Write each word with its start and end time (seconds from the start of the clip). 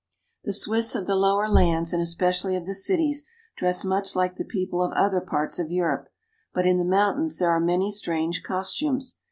The 0.45 0.51
Swiss 0.53 0.95
of 0.95 1.05
the 1.05 1.15
lower 1.15 1.47
lands, 1.47 1.93
and 1.93 2.01
especially 2.01 2.55
of 2.55 2.65
the 2.65 2.73
cities, 2.73 3.27
dress 3.55 3.83
much 3.85 4.15
like 4.15 4.35
the 4.37 4.43
people 4.43 4.81
of 4.81 4.91
other 4.93 5.21
parts 5.21 5.59
of 5.59 5.69
Europe; 5.69 6.07
but 6.55 6.65
in 6.65 6.79
the 6.79 6.83
mountains 6.83 7.37
there 7.37 7.51
are 7.51 7.59
many 7.59 7.91
strange 7.91 8.41
costumes. 8.41 9.17